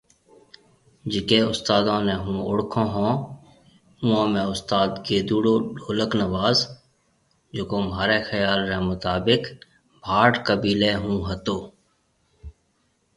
جڪي 1.11 1.39
استادون 1.51 1.99
ني 2.07 2.15
هون 2.23 2.37
اوڙکون 2.47 2.87
ھوناوئون 2.95 4.27
۾ 4.37 4.43
استاد 4.53 4.89
گيدُوڙو 5.05 5.53
ڍولڪ 5.83 6.11
نواز 6.21 6.57
جڪو 7.55 7.77
ماهري 7.87 8.19
خيال 8.29 8.59
ري 8.71 8.79
مطابق 8.89 9.41
ڀٽ 10.09 10.33
قبيلي 10.47 10.91
ھونهتو 11.03 11.57